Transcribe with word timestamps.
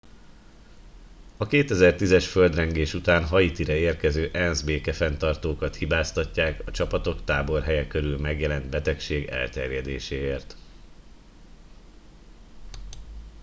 a 1.37 1.47
2010 1.47 2.11
es 2.11 2.27
földrengés 2.27 2.93
után 2.93 3.23
haitira 3.27 3.73
érkező 3.73 4.29
ensz 4.33 4.61
békefenntartókat 4.61 5.75
hibáztatják 5.75 6.67
a 6.67 6.71
csapatok 6.71 7.23
táborhelye 7.23 7.87
körül 7.87 8.17
megjelent 8.17 8.69
betegség 8.69 9.27
elterjedéséért 9.27 10.55